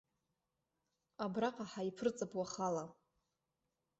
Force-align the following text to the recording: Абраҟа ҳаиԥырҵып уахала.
Абраҟа 1.23 1.65
ҳаиԥырҵып 1.71 2.31
уахала. 2.39 2.83